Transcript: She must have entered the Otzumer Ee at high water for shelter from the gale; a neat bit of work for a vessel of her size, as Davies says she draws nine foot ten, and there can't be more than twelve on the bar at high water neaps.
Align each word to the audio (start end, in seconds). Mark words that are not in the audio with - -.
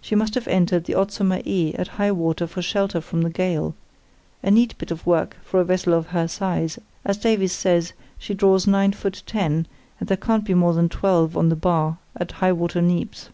She 0.00 0.14
must 0.14 0.36
have 0.36 0.46
entered 0.46 0.84
the 0.84 0.92
Otzumer 0.94 1.42
Ee 1.44 1.74
at 1.76 1.88
high 1.98 2.12
water 2.12 2.46
for 2.46 2.62
shelter 2.62 3.00
from 3.00 3.22
the 3.22 3.28
gale; 3.28 3.74
a 4.40 4.52
neat 4.52 4.78
bit 4.78 4.92
of 4.92 5.04
work 5.04 5.36
for 5.42 5.58
a 5.58 5.64
vessel 5.64 5.94
of 5.94 6.06
her 6.10 6.28
size, 6.28 6.78
as 7.04 7.16
Davies 7.16 7.54
says 7.54 7.92
she 8.20 8.34
draws 8.34 8.68
nine 8.68 8.92
foot 8.92 9.24
ten, 9.26 9.66
and 9.98 10.06
there 10.08 10.16
can't 10.16 10.44
be 10.44 10.54
more 10.54 10.74
than 10.74 10.88
twelve 10.88 11.36
on 11.36 11.48
the 11.48 11.56
bar 11.56 11.98
at 12.14 12.30
high 12.38 12.52
water 12.52 12.80
neaps. 12.80 13.30